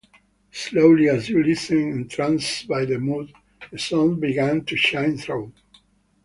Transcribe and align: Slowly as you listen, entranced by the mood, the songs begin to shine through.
Slowly 0.51 1.09
as 1.09 1.29
you 1.29 1.43
listen, 1.43 1.91
entranced 1.91 2.67
by 2.67 2.85
the 2.85 2.97
mood, 2.97 3.31
the 3.71 3.77
songs 3.77 4.19
begin 4.19 4.65
to 4.65 4.75
shine 4.75 5.15
through. 5.15 5.53